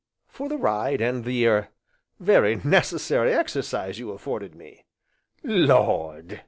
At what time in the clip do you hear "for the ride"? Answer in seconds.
0.27-0.99